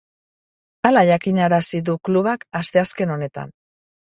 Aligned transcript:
Hala 0.89 1.03
jakinarazi 1.09 1.83
du 1.91 1.95
klubak 2.09 2.47
asteazken 2.63 3.15
honetan. 3.19 3.55